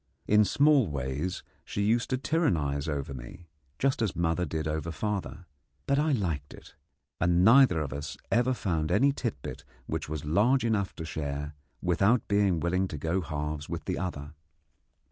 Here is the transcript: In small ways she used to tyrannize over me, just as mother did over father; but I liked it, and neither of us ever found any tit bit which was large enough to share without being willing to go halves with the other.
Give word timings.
In 0.25 0.45
small 0.45 0.87
ways 0.87 1.43
she 1.63 1.83
used 1.83 2.09
to 2.09 2.17
tyrannize 2.17 2.87
over 2.89 3.13
me, 3.13 3.45
just 3.77 4.01
as 4.01 4.15
mother 4.15 4.45
did 4.47 4.67
over 4.67 4.89
father; 4.91 5.45
but 5.85 5.99
I 5.99 6.11
liked 6.11 6.55
it, 6.55 6.73
and 7.19 7.45
neither 7.45 7.79
of 7.81 7.93
us 7.93 8.17
ever 8.31 8.55
found 8.55 8.91
any 8.91 9.11
tit 9.11 9.39
bit 9.43 9.63
which 9.85 10.09
was 10.09 10.25
large 10.25 10.65
enough 10.65 10.95
to 10.95 11.05
share 11.05 11.53
without 11.83 12.27
being 12.27 12.59
willing 12.59 12.87
to 12.87 12.97
go 12.97 13.21
halves 13.21 13.69
with 13.69 13.85
the 13.85 13.99
other. 13.99 14.33